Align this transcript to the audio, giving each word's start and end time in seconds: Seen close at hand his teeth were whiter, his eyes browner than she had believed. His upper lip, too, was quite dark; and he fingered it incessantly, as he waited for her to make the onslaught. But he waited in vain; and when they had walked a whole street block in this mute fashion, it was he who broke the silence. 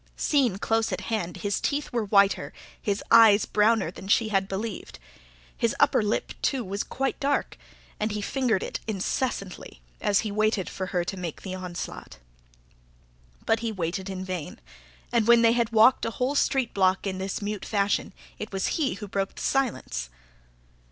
Seen 0.17 0.57
close 0.57 0.91
at 0.91 0.99
hand 1.13 1.37
his 1.37 1.61
teeth 1.61 1.91
were 1.93 2.05
whiter, 2.05 2.53
his 2.81 3.03
eyes 3.11 3.45
browner 3.45 3.91
than 3.91 4.07
she 4.07 4.29
had 4.29 4.47
believed. 4.47 4.97
His 5.55 5.75
upper 5.79 6.01
lip, 6.01 6.33
too, 6.41 6.63
was 6.63 6.81
quite 6.83 7.19
dark; 7.19 7.55
and 7.99 8.11
he 8.11 8.19
fingered 8.19 8.63
it 8.63 8.79
incessantly, 8.87 9.79
as 10.01 10.21
he 10.21 10.31
waited 10.31 10.69
for 10.71 10.87
her 10.87 11.03
to 11.03 11.17
make 11.17 11.43
the 11.43 11.53
onslaught. 11.53 12.17
But 13.45 13.59
he 13.59 13.71
waited 13.71 14.09
in 14.09 14.25
vain; 14.25 14.59
and 15.11 15.27
when 15.27 15.43
they 15.43 15.51
had 15.53 15.69
walked 15.71 16.03
a 16.03 16.09
whole 16.17 16.33
street 16.33 16.73
block 16.73 17.05
in 17.05 17.19
this 17.19 17.39
mute 17.39 17.63
fashion, 17.63 18.11
it 18.39 18.51
was 18.51 18.67
he 18.81 18.95
who 18.95 19.07
broke 19.07 19.35
the 19.35 19.41
silence. 19.43 20.09